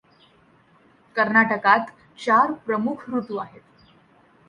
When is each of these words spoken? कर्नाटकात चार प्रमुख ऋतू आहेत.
कर्नाटकात 1.15 1.93
चार 2.19 2.51
प्रमुख 2.65 3.09
ऋतू 3.09 3.37
आहेत. 3.37 3.61